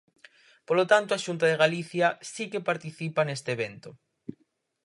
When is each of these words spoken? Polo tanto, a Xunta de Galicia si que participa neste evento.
Polo 0.67 0.85
tanto, 0.91 1.11
a 1.13 1.23
Xunta 1.25 1.45
de 1.47 1.59
Galicia 1.63 2.07
si 2.31 2.45
que 2.51 2.65
participa 2.69 3.21
neste 3.25 3.49
evento. 3.57 3.89